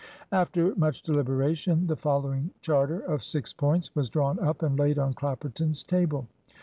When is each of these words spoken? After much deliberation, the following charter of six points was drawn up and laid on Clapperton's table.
After 0.31 0.73
much 0.75 1.03
deliberation, 1.03 1.85
the 1.85 1.95
following 1.95 2.49
charter 2.61 3.01
of 3.01 3.21
six 3.21 3.53
points 3.53 3.93
was 3.95 4.09
drawn 4.09 4.39
up 4.39 4.63
and 4.63 4.79
laid 4.79 4.97
on 4.97 5.13
Clapperton's 5.13 5.83
table. 5.83 6.25